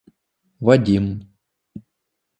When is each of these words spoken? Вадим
Вадим 0.65 1.05